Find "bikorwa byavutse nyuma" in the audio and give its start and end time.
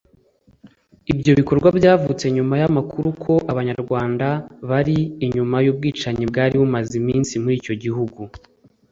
1.39-2.55